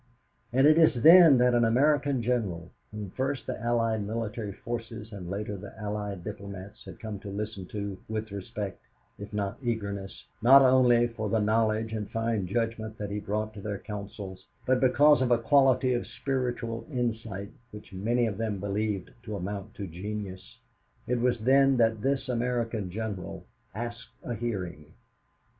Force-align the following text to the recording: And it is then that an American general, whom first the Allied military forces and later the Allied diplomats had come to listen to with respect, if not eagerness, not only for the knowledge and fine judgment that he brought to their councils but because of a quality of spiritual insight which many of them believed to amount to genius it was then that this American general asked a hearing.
And 0.51 0.65
it 0.65 0.79
is 0.79 1.03
then 1.03 1.37
that 1.37 1.53
an 1.53 1.63
American 1.63 2.23
general, 2.23 2.71
whom 2.91 3.11
first 3.11 3.45
the 3.45 3.59
Allied 3.61 4.01
military 4.03 4.51
forces 4.51 5.11
and 5.13 5.29
later 5.29 5.55
the 5.57 5.79
Allied 5.79 6.23
diplomats 6.23 6.83
had 6.85 6.99
come 6.99 7.19
to 7.19 7.29
listen 7.29 7.67
to 7.67 7.99
with 8.09 8.31
respect, 8.31 8.81
if 9.19 9.31
not 9.31 9.59
eagerness, 9.61 10.25
not 10.41 10.63
only 10.63 11.05
for 11.05 11.29
the 11.29 11.37
knowledge 11.37 11.93
and 11.93 12.09
fine 12.09 12.47
judgment 12.47 12.97
that 12.97 13.11
he 13.11 13.19
brought 13.19 13.53
to 13.53 13.61
their 13.61 13.77
councils 13.77 14.43
but 14.65 14.79
because 14.79 15.21
of 15.21 15.29
a 15.29 15.37
quality 15.37 15.93
of 15.93 16.07
spiritual 16.07 16.87
insight 16.91 17.51
which 17.69 17.93
many 17.93 18.25
of 18.25 18.39
them 18.39 18.59
believed 18.59 19.11
to 19.21 19.35
amount 19.35 19.75
to 19.75 19.85
genius 19.85 20.57
it 21.05 21.19
was 21.19 21.37
then 21.37 21.77
that 21.77 22.01
this 22.01 22.27
American 22.27 22.89
general 22.89 23.45
asked 23.75 24.09
a 24.23 24.33
hearing. 24.33 24.95